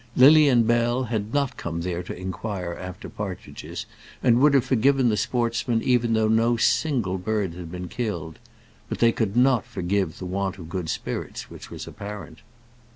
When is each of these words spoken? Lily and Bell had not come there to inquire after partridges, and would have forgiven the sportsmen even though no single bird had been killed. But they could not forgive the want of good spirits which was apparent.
Lily 0.15 0.49
and 0.49 0.65
Bell 0.65 1.03
had 1.03 1.31
not 1.31 1.57
come 1.57 1.81
there 1.81 2.01
to 2.01 2.17
inquire 2.17 2.73
after 2.73 3.07
partridges, 3.07 3.85
and 4.23 4.39
would 4.39 4.55
have 4.55 4.65
forgiven 4.65 5.09
the 5.09 5.15
sportsmen 5.15 5.79
even 5.83 6.13
though 6.13 6.27
no 6.27 6.57
single 6.57 7.19
bird 7.19 7.53
had 7.53 7.71
been 7.71 7.87
killed. 7.87 8.39
But 8.89 8.97
they 8.97 9.11
could 9.11 9.37
not 9.37 9.63
forgive 9.63 10.17
the 10.17 10.25
want 10.25 10.57
of 10.57 10.69
good 10.69 10.89
spirits 10.89 11.51
which 11.51 11.69
was 11.69 11.85
apparent. 11.85 12.39